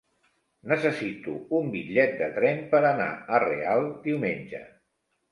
[0.69, 4.63] Necessito un bitllet de tren per anar a Real diumenge.